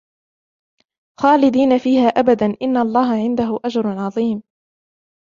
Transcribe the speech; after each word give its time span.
خالدين 1.19 1.77
فيها 1.77 2.07
أبدا 2.07 2.57
إن 2.61 2.77
الله 2.77 3.11
عنده 3.11 3.59
أجر 3.65 3.87
عظيم 3.99 4.43